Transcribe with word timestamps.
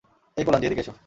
এই 0.37 0.43
কোলাঞ্জি, 0.45 0.65
এদিকে 0.67 0.83
এসো। 0.85 0.93